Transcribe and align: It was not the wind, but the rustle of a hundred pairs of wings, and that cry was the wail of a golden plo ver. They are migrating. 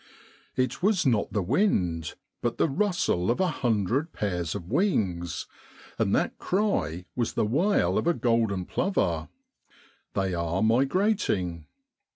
It 0.55 0.81
was 0.81 1.05
not 1.05 1.31
the 1.31 1.43
wind, 1.43 2.15
but 2.41 2.57
the 2.57 2.67
rustle 2.67 3.29
of 3.29 3.39
a 3.39 3.49
hundred 3.61 4.13
pairs 4.13 4.55
of 4.55 4.67
wings, 4.71 5.45
and 5.99 6.15
that 6.15 6.39
cry 6.39 7.05
was 7.15 7.33
the 7.33 7.45
wail 7.45 7.99
of 7.99 8.07
a 8.07 8.15
golden 8.15 8.65
plo 8.65 8.95
ver. 8.95 9.29
They 10.15 10.33
are 10.33 10.63
migrating. 10.63 11.67